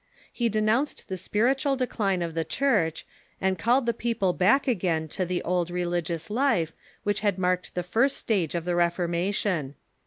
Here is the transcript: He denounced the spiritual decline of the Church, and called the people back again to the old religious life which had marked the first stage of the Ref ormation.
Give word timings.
He 0.33 0.49
denounced 0.49 1.09
the 1.09 1.15
spiritual 1.15 1.75
decline 1.75 2.23
of 2.23 2.33
the 2.33 2.43
Church, 2.43 3.05
and 3.39 3.59
called 3.59 3.85
the 3.85 3.93
people 3.93 4.33
back 4.33 4.67
again 4.67 5.07
to 5.09 5.25
the 5.27 5.43
old 5.43 5.69
religious 5.69 6.31
life 6.31 6.73
which 7.03 7.19
had 7.19 7.37
marked 7.37 7.75
the 7.75 7.83
first 7.83 8.17
stage 8.17 8.55
of 8.55 8.65
the 8.65 8.73
Ref 8.75 8.97
ormation. 8.97 9.75